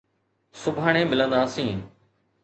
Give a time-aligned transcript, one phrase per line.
[0.61, 1.77] سڀاڻي ملنداسين.